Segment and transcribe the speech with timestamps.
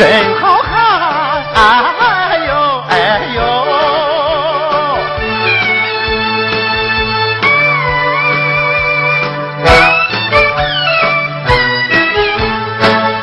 [0.00, 0.72] 真好看，
[1.54, 1.60] 哎
[2.48, 2.52] 呦
[2.88, 2.96] 哎
[3.34, 3.38] 呦。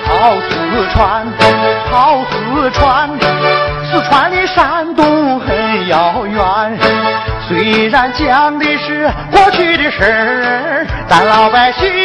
[0.05, 0.51] 跑四
[0.93, 1.25] 川，
[1.89, 3.09] 跑四川，
[3.89, 6.77] 四川离山东很遥远。
[7.47, 11.97] 虽然讲的是过去的事儿，但老百姓嘿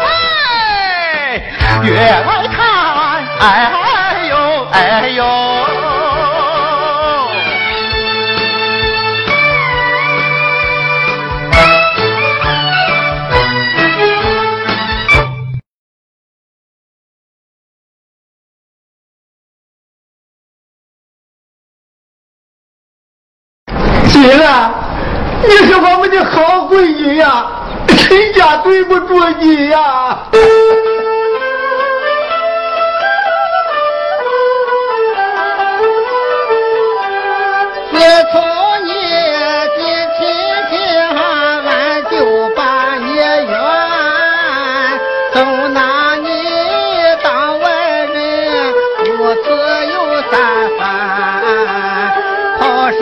[0.00, 0.06] 嘿
[1.84, 2.45] 越来
[3.48, 5.24] 哎呦哎呦。
[24.08, 24.72] 姐啊，
[25.44, 27.46] 你是我们的好闺女呀，
[27.96, 30.26] 谁家对不住你呀？
[38.32, 38.34] 从
[38.84, 38.88] 你
[39.76, 39.78] 进
[40.16, 40.18] 亲
[40.70, 40.72] 戚，
[41.16, 42.14] 俺就
[42.54, 42.60] 把
[42.96, 43.52] 你怨，
[45.32, 45.34] 总
[45.74, 45.78] 拿
[46.16, 46.24] 你
[47.22, 47.26] 当
[47.60, 47.64] 外
[48.06, 48.14] 人，
[49.04, 49.08] 如
[49.42, 49.44] 此
[49.92, 49.94] 有
[50.30, 50.32] 三
[50.78, 50.80] 番。
[52.58, 52.60] 跑
[52.92, 53.00] 山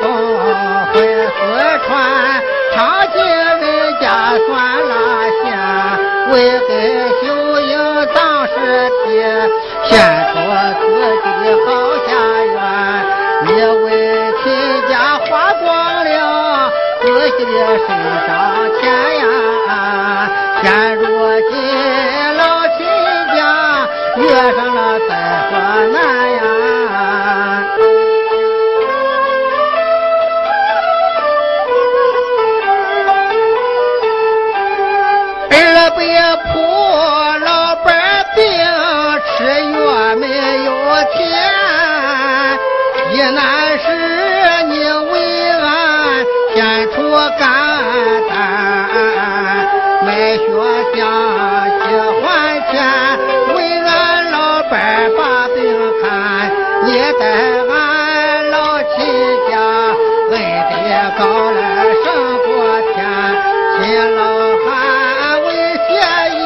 [0.00, 0.04] 东
[0.92, 0.94] 回
[1.26, 1.38] 四
[1.86, 1.88] 川，
[2.74, 2.76] 尝
[3.12, 3.60] 尽人
[4.00, 4.04] 家
[4.46, 4.48] 算
[4.80, 4.90] 了
[5.42, 5.44] 线，
[6.32, 6.34] 为
[6.66, 6.70] 给
[7.22, 7.24] 秀
[7.60, 7.72] 英
[8.14, 8.54] 当尸
[9.04, 9.04] 体，
[9.84, 9.90] 献
[10.32, 10.34] 出
[10.80, 10.82] 自
[11.22, 11.68] 己的好
[17.44, 17.86] 的身
[18.26, 18.30] 上
[18.80, 18.82] 钱
[19.18, 19.24] 呀，
[20.62, 20.64] 现
[20.96, 21.02] 如
[21.50, 21.52] 今
[22.36, 22.78] 老亲
[23.34, 23.38] 家
[24.16, 24.18] 遇
[24.56, 25.10] 上了灾
[25.50, 25.52] 祸
[25.92, 25.96] 难
[57.18, 57.22] 在
[57.68, 58.94] 俺老亲
[59.48, 59.52] 家
[60.30, 60.32] 恩
[60.68, 60.74] 德
[61.18, 61.60] 高来
[62.04, 62.06] 胜
[62.44, 62.46] 过
[62.92, 62.94] 天，
[63.80, 63.82] 亲
[64.16, 64.20] 老
[64.64, 64.66] 汉
[65.42, 65.46] 为
[65.88, 65.88] 谢
[66.36, 66.38] 意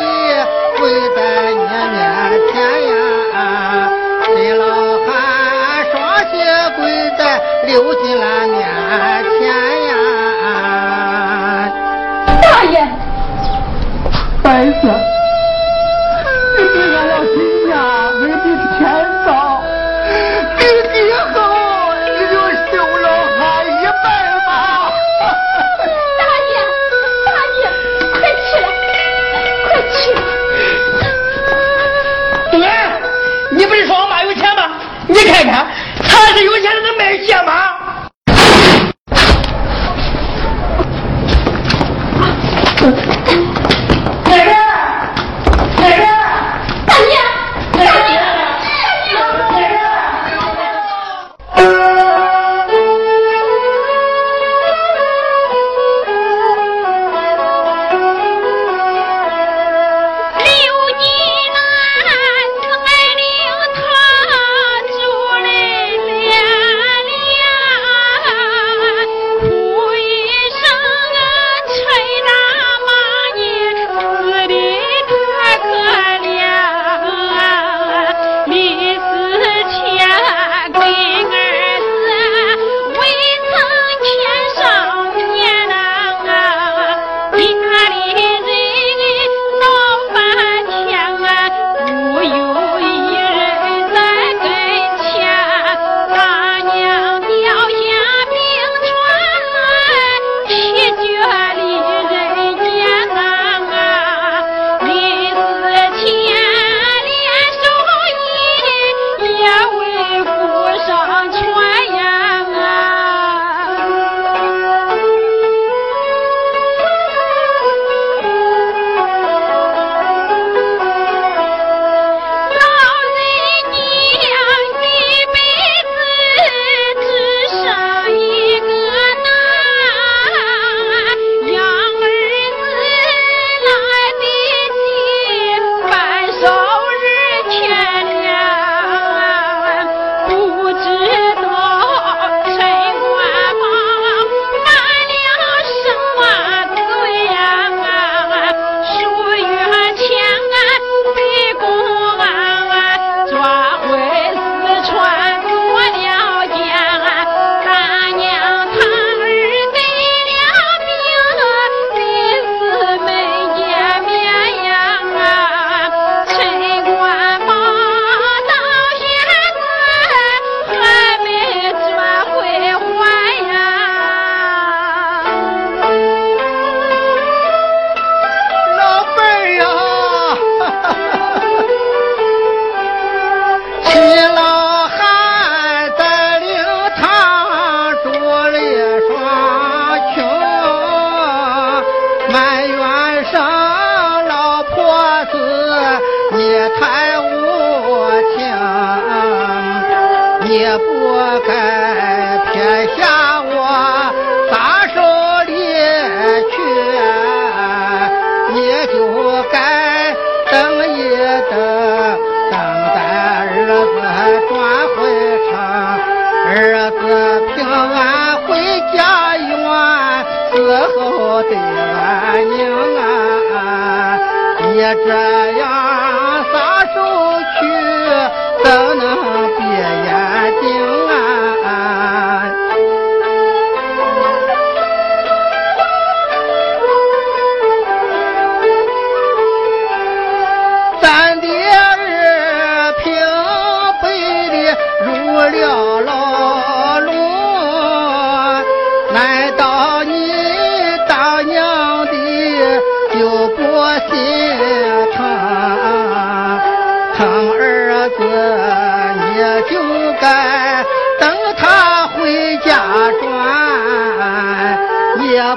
[0.78, 0.80] 跪
[1.16, 1.18] 在
[1.50, 1.98] 你面
[2.52, 2.54] 前
[2.86, 2.90] 呀，
[4.24, 4.28] 亲
[4.58, 4.62] 老
[5.06, 5.10] 汉
[5.90, 5.94] 双
[6.30, 6.32] 膝
[6.76, 6.80] 跪
[7.18, 7.20] 在
[7.66, 7.70] 刘
[8.02, 8.58] 金兰面
[9.40, 9.42] 前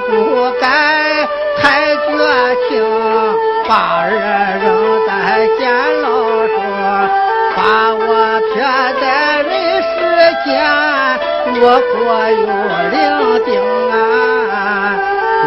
[0.06, 0.12] 不
[0.60, 0.64] 该
[1.56, 1.62] 太
[1.96, 2.08] 绝
[2.68, 2.70] 情，
[3.68, 3.70] 把
[4.00, 4.04] 儿
[4.62, 4.64] 扔
[5.06, 5.10] 在
[5.58, 5.62] 监
[6.02, 6.06] 牢
[6.46, 6.54] 中，
[7.56, 7.58] 把
[7.94, 8.00] 我
[8.52, 8.54] 撇
[9.00, 9.04] 在
[9.42, 9.50] 人
[9.82, 9.88] 世
[10.44, 10.52] 间，
[11.60, 11.64] 我
[11.94, 11.96] 国
[12.30, 12.44] 有
[12.92, 12.94] 伶
[13.44, 13.48] 仃
[13.90, 13.94] 啊，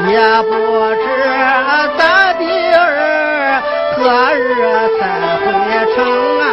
[0.10, 0.12] 也
[0.44, 0.52] 不
[0.96, 1.06] 知
[1.98, 2.02] 咱
[2.38, 2.42] 的
[2.78, 2.82] 儿
[3.96, 3.98] 何
[4.34, 4.42] 日
[4.98, 5.00] 才
[5.44, 5.46] 回
[5.96, 5.98] 城
[6.40, 6.44] 啊。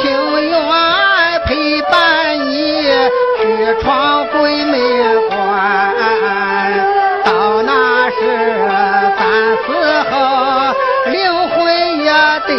[0.00, 0.04] 情
[0.48, 0.52] 愿
[1.46, 1.92] 陪伴
[2.50, 2.54] 你
[3.40, 3.42] 去
[3.82, 4.74] 闯鬼门
[5.28, 5.34] 关。
[7.24, 7.70] 到那
[8.10, 8.14] 时
[9.18, 9.20] 咱
[9.64, 9.66] 死
[10.10, 10.12] 后
[11.10, 11.14] 灵
[11.50, 11.54] 魂
[12.04, 12.06] 也
[12.46, 12.50] 得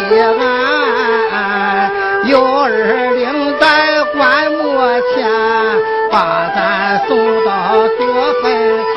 [1.30, 1.90] 安，
[2.24, 2.66] 有儿
[3.14, 3.22] 领
[3.58, 3.62] 在
[4.14, 4.18] 棺
[4.52, 4.58] 木
[5.14, 5.16] 前，
[6.10, 6.16] 把
[6.54, 6.58] 咱
[7.06, 7.08] 送
[7.44, 7.48] 到
[7.96, 7.98] 祖
[8.42, 8.44] 坟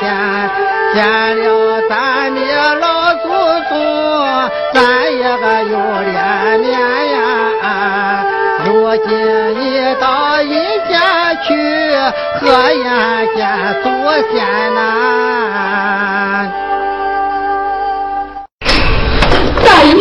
[12.42, 12.84] 去，何言
[13.36, 13.40] 见
[13.82, 13.88] 祖
[14.32, 14.78] 先呐？
[19.64, 20.00] 大爷，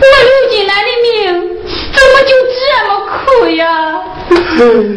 [0.00, 1.06] 我刘金兰的命
[1.92, 2.58] 怎么就这
[2.88, 3.64] 么苦呀？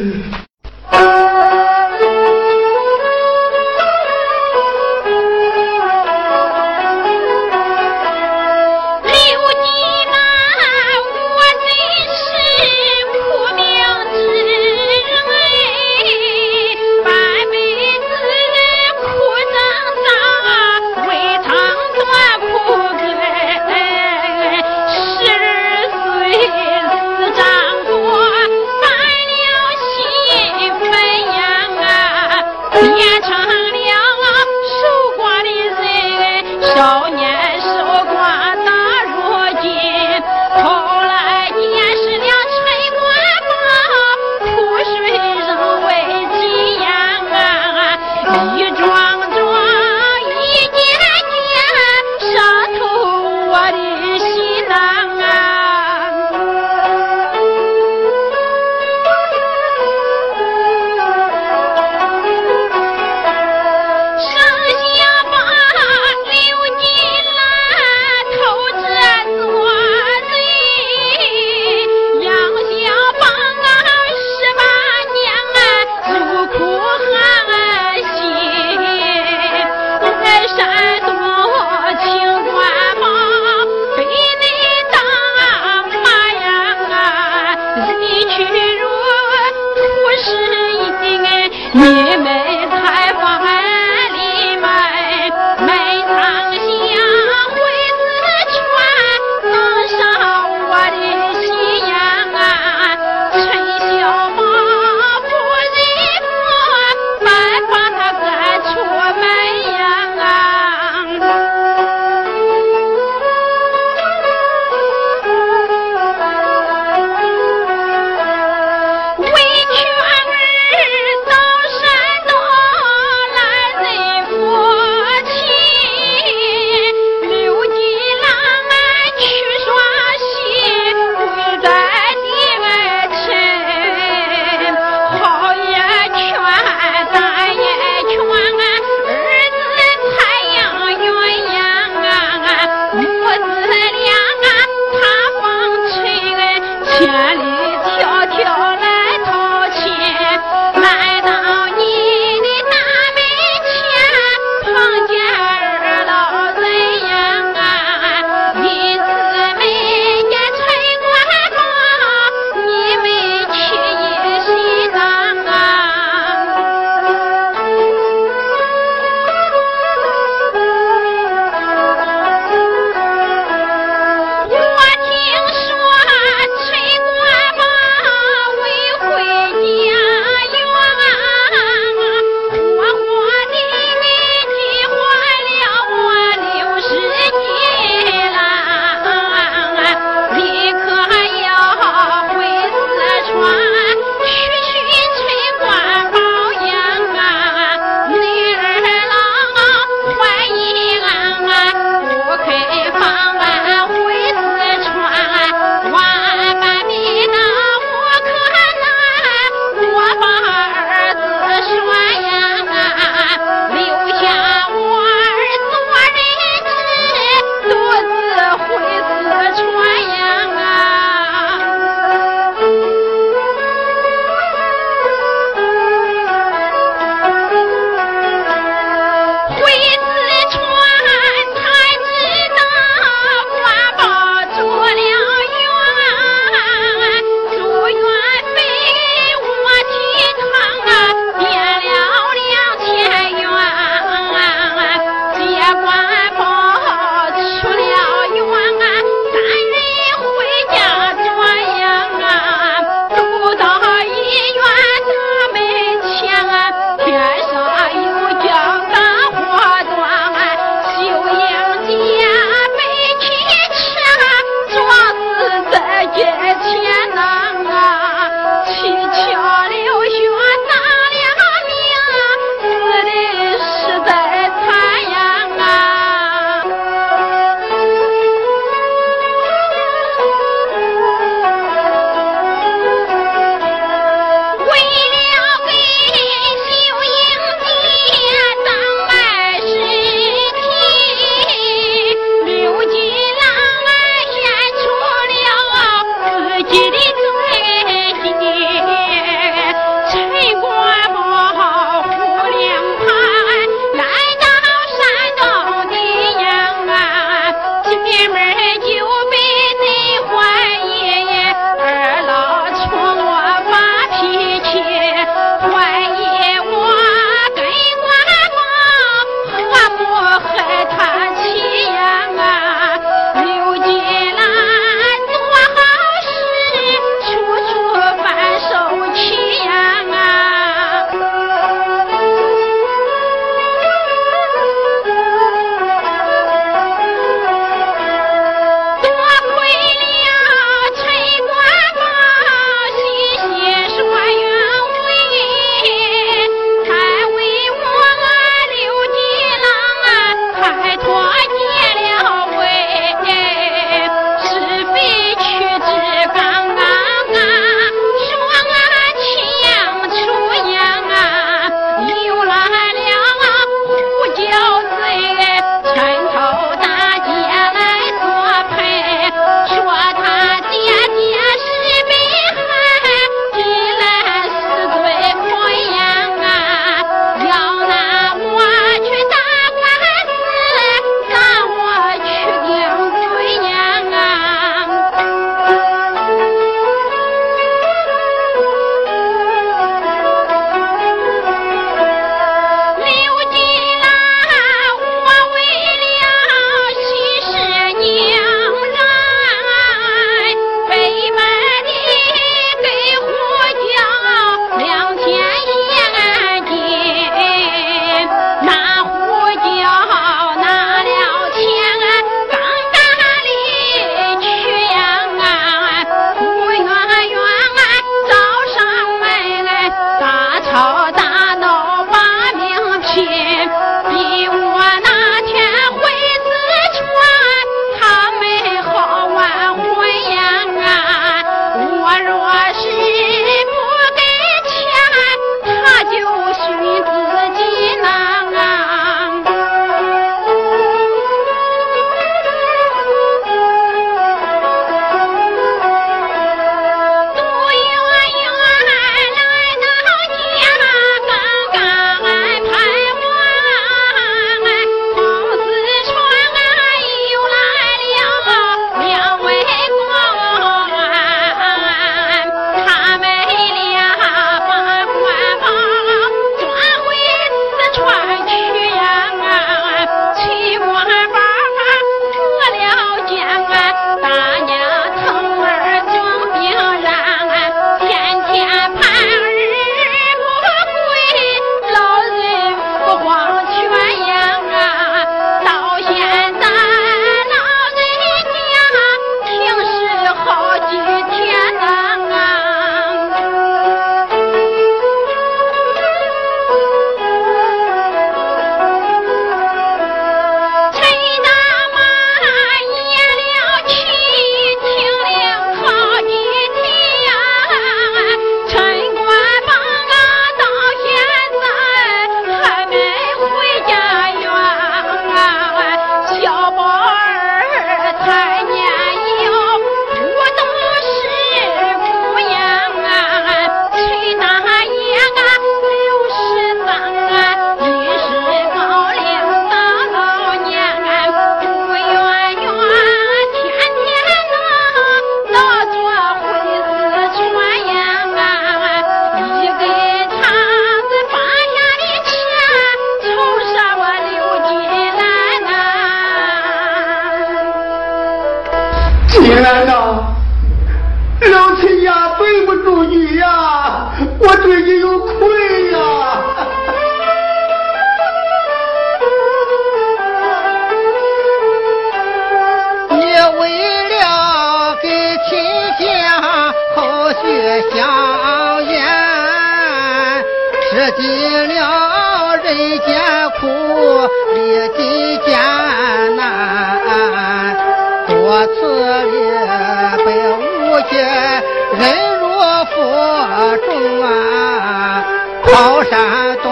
[586.10, 586.67] 山东，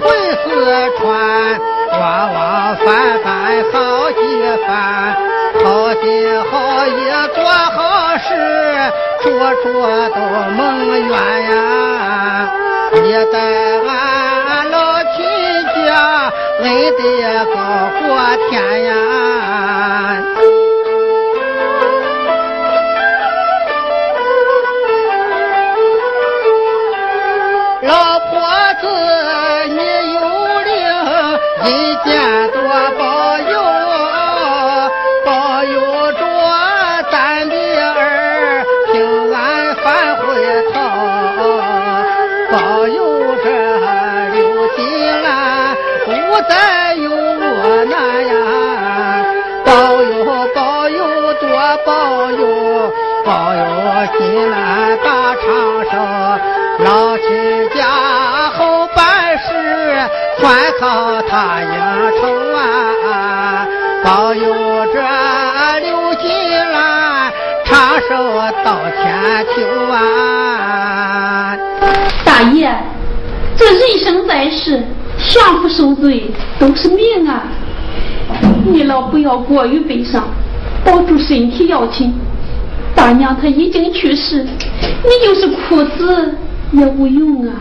[0.00, 0.04] 回
[0.44, 0.44] 四
[0.98, 1.00] 川，
[2.00, 2.86] 往往翻
[3.22, 3.26] 翻
[3.72, 3.74] 好
[4.12, 4.20] 几
[4.66, 4.68] 番。
[5.62, 6.02] 好心
[6.50, 6.50] 好
[6.86, 6.90] 意
[7.34, 8.28] 做好事，
[9.22, 9.24] 处
[9.62, 9.64] 处
[10.14, 10.16] 都
[10.56, 10.60] 蒙
[11.08, 11.10] 冤
[11.50, 12.50] 呀！
[12.94, 12.98] 你
[13.32, 13.34] 待
[13.86, 13.90] 俺
[14.70, 14.76] 老
[15.14, 15.16] 亲
[15.86, 16.64] 家恩
[16.98, 17.00] 德
[17.54, 17.54] 高
[18.00, 18.00] 过
[18.48, 18.50] 天
[18.84, 18.90] 呀！
[32.04, 32.71] 见多
[61.28, 61.68] 他应
[62.20, 62.22] 酬
[62.54, 63.66] 啊，
[64.04, 64.42] 保佑
[64.92, 65.00] 这
[65.80, 66.30] 刘金
[66.70, 67.32] 兰
[67.64, 68.10] 长寿
[68.64, 69.00] 到千
[69.54, 69.54] 秋
[69.92, 71.56] 啊！
[72.24, 72.70] 大爷，
[73.56, 74.82] 这人生在世。
[75.18, 77.44] 享福受罪都是命啊！
[78.66, 80.24] 你老不要过于悲伤，
[80.84, 82.12] 保住身体要紧。
[82.94, 86.34] 大娘她已经去世，你就是哭死
[86.72, 87.52] 也无用啊。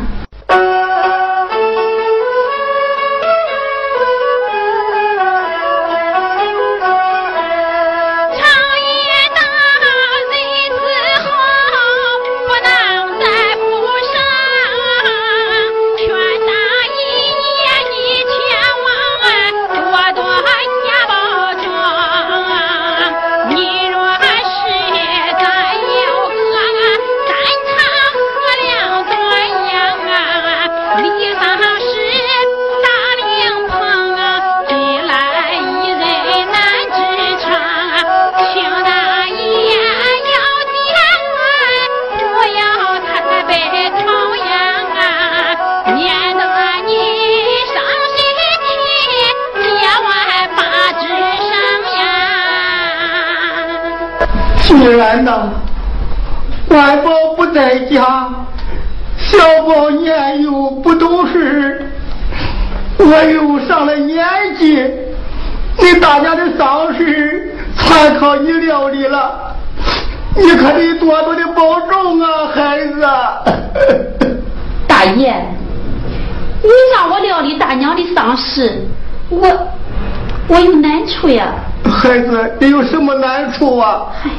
[80.48, 81.54] 我有难处呀。
[81.86, 84.08] 孩子，你有什么难处啊？
[84.22, 84.30] 嗨。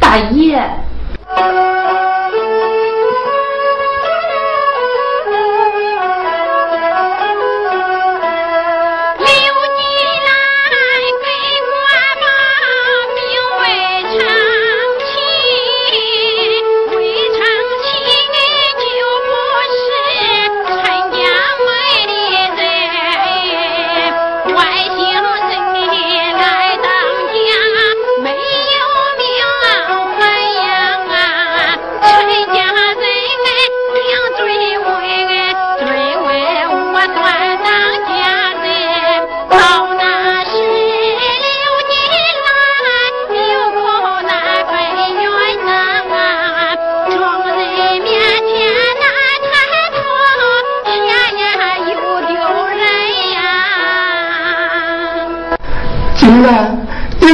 [0.00, 0.62] 大爷。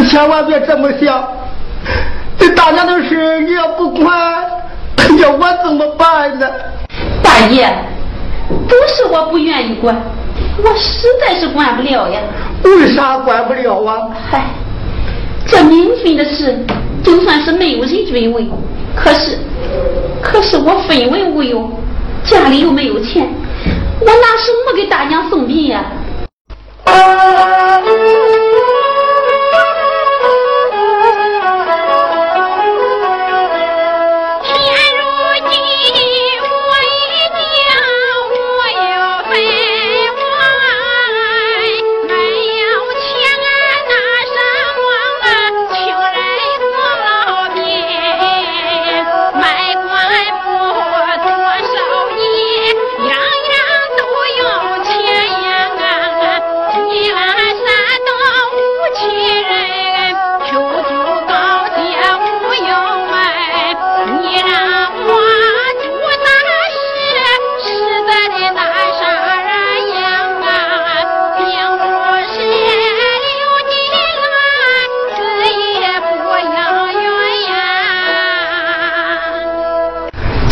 [0.00, 1.22] 你千万别这么想，
[2.38, 4.08] 这大娘的事你要不管，
[5.18, 6.48] 要我怎么办呢？
[7.22, 7.70] 大爷，
[8.48, 9.94] 不是我不愿意管，
[10.64, 12.18] 我实在是管不了呀。
[12.64, 14.08] 为啥管不了啊？
[14.30, 14.46] 嗨，
[15.46, 16.58] 这名分的事，
[17.04, 18.48] 就算是没有人追问，
[18.96, 19.36] 可是，
[20.22, 21.70] 可是我分文无有，
[22.24, 23.28] 家里又没有钱，
[24.00, 25.84] 我拿什么给大娘送殡呀？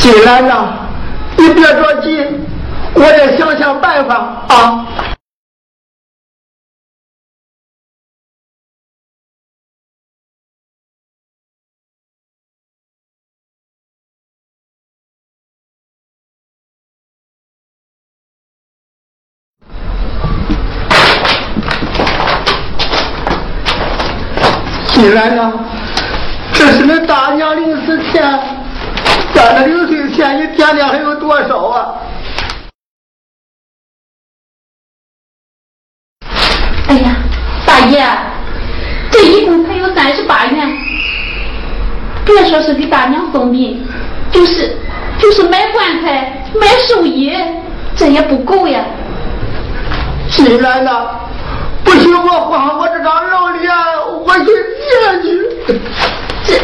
[0.08, 0.72] 李兰呐，
[1.36, 2.26] 你别着急，
[2.94, 4.14] 我也想想办法
[4.48, 4.86] 啊。
[24.96, 25.52] 李兰呐，
[26.54, 28.22] 这是恁大娘临死前
[29.34, 29.97] 攒的零碎。
[30.18, 31.94] 天你天天还有多少啊？
[36.88, 37.16] 哎呀
[37.64, 38.04] 大爷
[39.12, 40.76] 这一共才有三十八元
[42.24, 43.86] 别说是给大娘送殡
[44.32, 44.76] 就是
[45.20, 47.32] 就是买棺材买寿衣
[47.94, 48.84] 这也不够呀。
[50.28, 51.20] 谁来了
[51.84, 53.72] 不行我花我这张老脸
[54.24, 54.46] 我去
[54.82, 55.22] 见
[56.44, 56.58] 这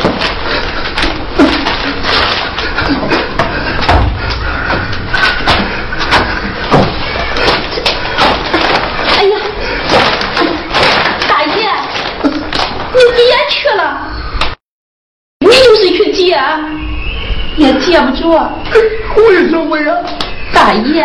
[12.94, 14.10] 你别去了。
[15.40, 16.38] 你就是去接
[17.56, 18.30] 也接不住。
[19.16, 19.96] 为什么呀？
[20.52, 21.04] 大爷。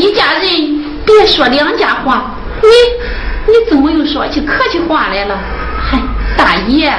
[0.00, 5.38] 一家人别说两家话，你你怎么又说起客气话来了？
[5.78, 5.98] 嗨，
[6.38, 6.90] 大爷。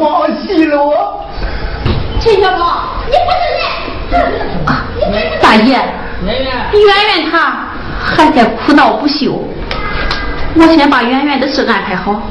[0.00, 1.22] 我气了，我
[2.20, 5.78] 秦小宝，你不是你，大爷
[6.24, 7.66] 圆圆，圆圆她
[8.02, 9.46] 还在哭闹不休。
[10.54, 12.22] 我先把圆圆的事安排好，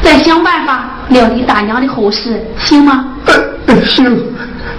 [0.00, 3.04] 再想办法料理大娘的后事，行吗？
[3.84, 4.24] 行。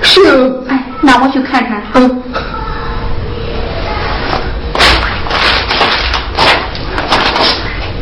[0.01, 0.23] 行。
[0.69, 1.83] 哎，那我去看看。
[1.93, 2.23] 嗯。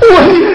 [0.10, 0.47] 我是。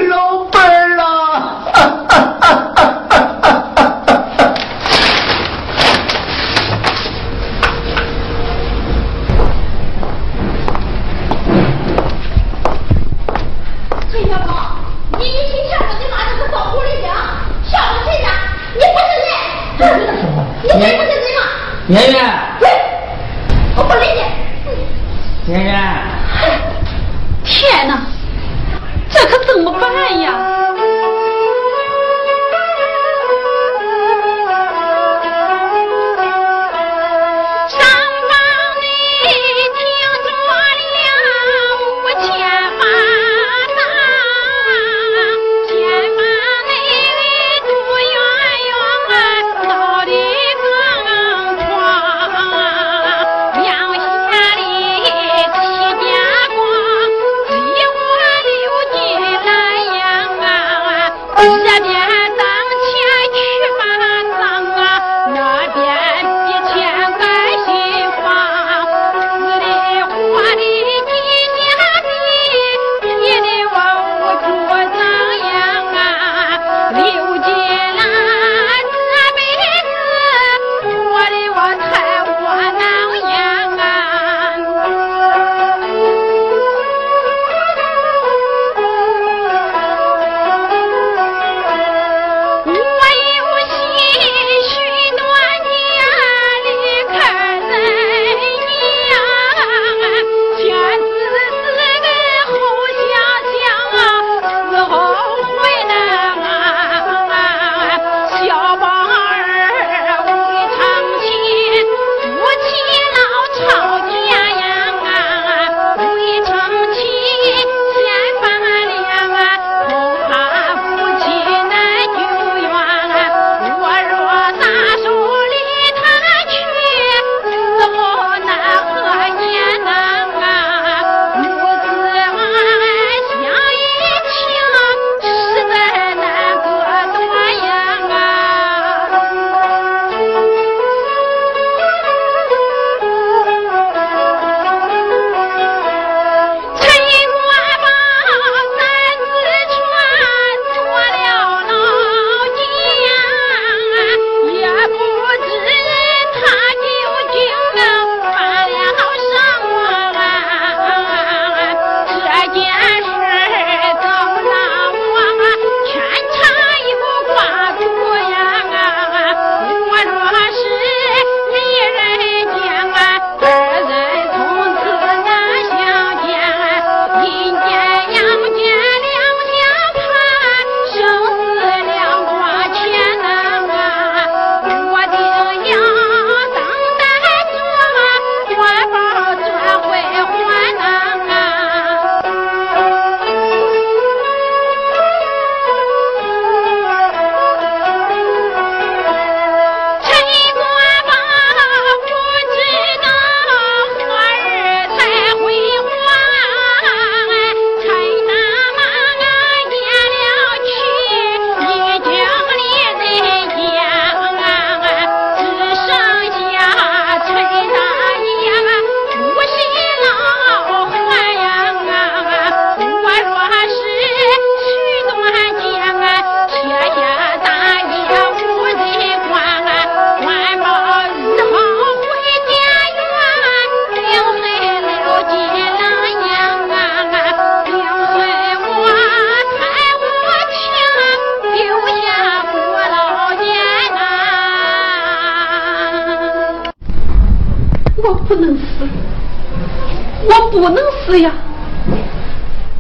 [251.13, 251.31] 对呀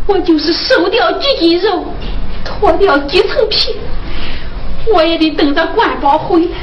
[0.06, 1.84] 我就是瘦掉几斤肉
[2.42, 3.78] 脱掉几层皮
[4.90, 6.56] 我也得等着管保回来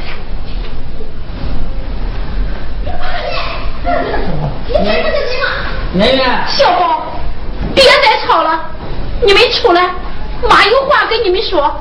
[5.93, 7.05] 圆圆小宝
[7.76, 8.65] 别再吵了
[9.24, 9.93] 你们出来
[10.49, 11.72] 妈有话跟你们说。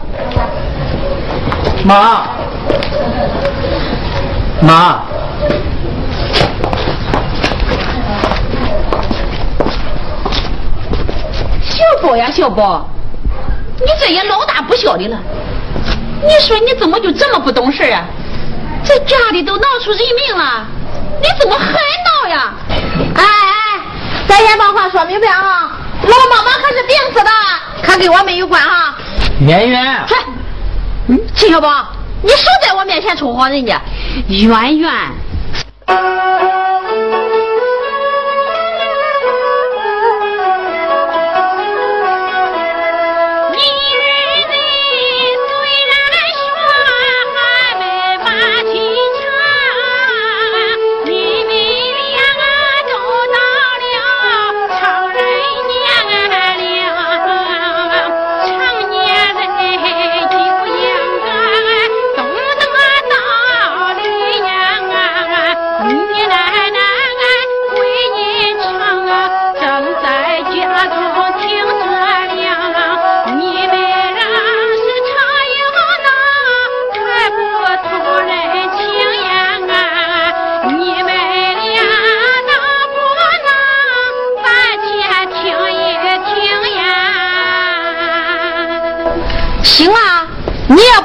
[1.83, 2.27] 妈
[4.61, 5.08] 妈。
[12.09, 12.89] 宝呀，小宝，
[13.77, 15.19] 你这也老大不小的了。
[16.23, 18.03] 你说你怎么就这么不懂事啊？
[18.83, 20.67] 这家里都闹出人命了，
[21.21, 22.55] 你怎么还闹呀？
[23.15, 23.81] 哎哎，
[24.27, 25.71] 咱先把话说明白啊！
[26.03, 27.31] 老妈妈可是病死的，
[27.83, 28.95] 可跟我没有关哈。
[29.41, 30.15] 圆圆，去，
[31.35, 31.89] 秦小宝，
[32.23, 33.79] 你少在我面前丑化人家。
[34.29, 34.91] 圆圆，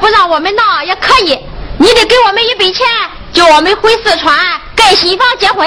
[0.03, 1.39] 不让我们闹也可以，
[1.79, 2.85] 你得给我们一笔钱，
[3.31, 4.37] 叫我们回四川
[4.75, 5.65] 盖新房结婚。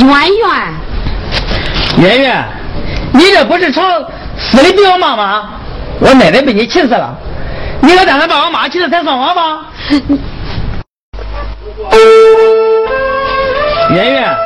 [0.00, 0.48] 圆圆，
[1.98, 2.44] 圆圆，
[3.12, 3.82] 你这不是朝
[4.38, 5.50] 死里逼我妈吗？
[6.00, 7.12] 我奶奶被你气死了，
[7.80, 9.66] 你可打算把我妈气死才算我吗？
[13.90, 14.36] 圆圆，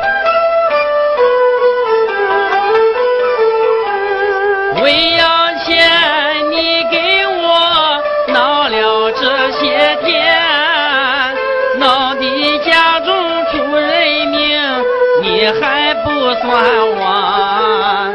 [16.53, 16.65] 不算
[16.99, 18.13] 完？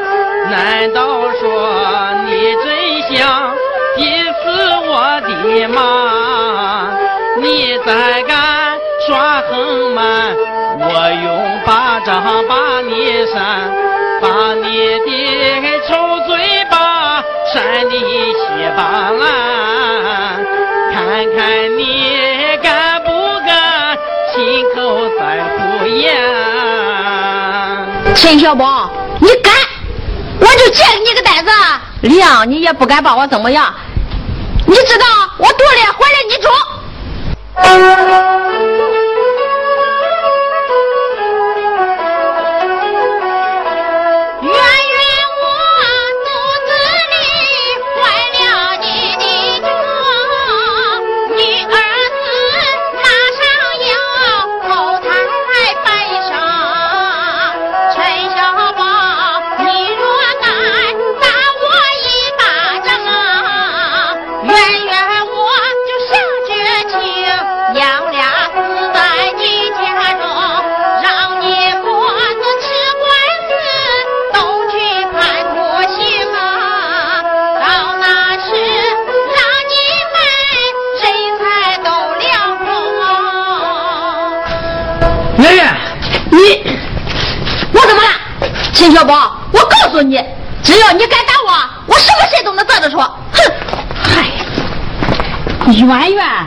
[0.49, 0.99] 难道
[1.41, 1.43] 说
[2.26, 2.30] 你
[2.62, 2.66] 真
[3.03, 3.53] 想
[3.97, 4.39] 逼死
[4.86, 4.91] 我
[5.22, 5.76] 的妈？
[7.43, 8.78] 你再敢
[9.09, 10.36] 耍横蛮，
[10.78, 10.86] 我
[11.24, 11.26] 用
[11.66, 13.72] 巴掌把你扇，
[14.22, 14.62] 把你
[15.01, 15.91] 的臭
[16.28, 17.20] 嘴巴
[17.53, 17.57] 扇
[17.91, 18.39] 得稀
[18.76, 19.26] 巴烂，
[20.93, 20.97] 看
[21.36, 21.77] 看
[28.20, 28.90] 陈小宝，
[29.20, 29.52] 你敢，
[30.40, 31.50] 我就借给你个胆子，
[32.02, 33.72] 亮你也不敢把我怎么样。
[34.66, 35.06] 你知道
[35.38, 36.50] 我肚里怀了你种。
[88.93, 90.18] 小宝，我告诉你，
[90.62, 91.53] 只要你敢打我，
[91.86, 92.99] 我什么事都能做得出。
[92.99, 93.11] 哼！
[94.03, 94.30] 嗨，
[95.72, 96.47] 圆圆，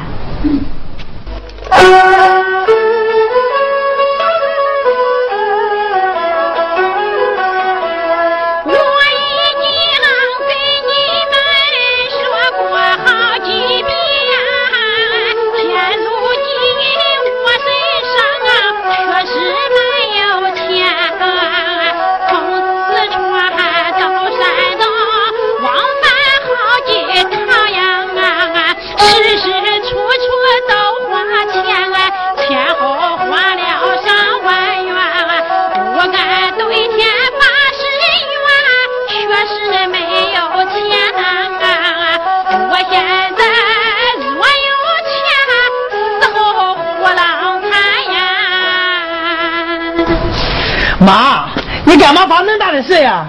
[52.81, 53.25] 的誓呀？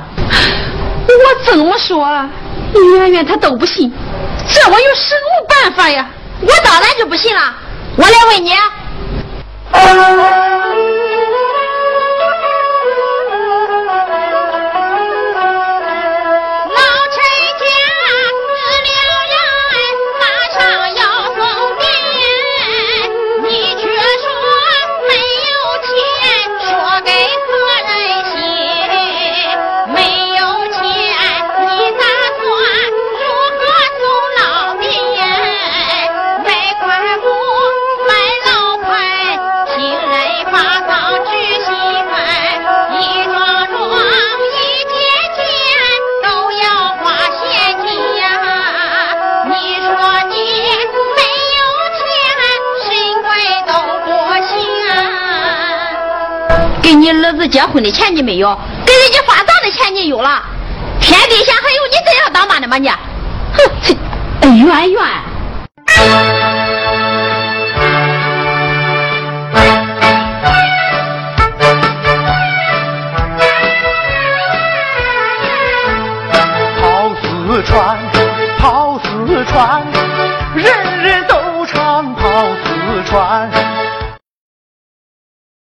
[1.06, 2.08] 我怎么说，
[2.98, 3.92] 圆圆她都不信，
[4.48, 6.08] 这我有什么办法呀？
[6.40, 7.54] 我当然就不信了。
[7.96, 8.52] 我来问你。
[57.02, 60.40] 你儿子结婚的钱你没有，给人家发账的钱你有了，
[61.00, 62.88] 天底下还有你这样当妈的吗你？
[62.88, 62.96] 哼！
[64.42, 65.02] 哎，圆圆。